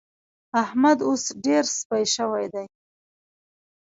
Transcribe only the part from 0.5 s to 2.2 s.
احمد اوس ډېر سپي